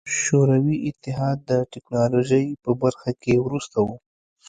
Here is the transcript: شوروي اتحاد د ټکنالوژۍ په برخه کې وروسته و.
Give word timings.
شوروي 0.19 0.77
اتحاد 0.89 1.37
د 1.49 1.51
ټکنالوژۍ 1.73 2.45
په 2.63 2.71
برخه 2.81 3.11
کې 3.21 3.33
وروسته 3.45 3.77
و. 3.85 3.87